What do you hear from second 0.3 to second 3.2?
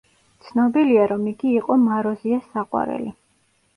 ცნობილია რომ იგი იყო მაროზიას საყვარელი.